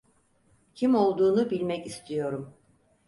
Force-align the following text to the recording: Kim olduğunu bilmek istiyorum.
Kim 0.75 0.95
olduğunu 0.95 1.49
bilmek 1.49 1.85
istiyorum. 1.87 2.53